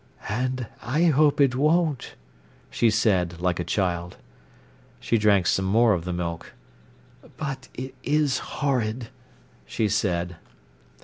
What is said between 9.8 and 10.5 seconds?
said.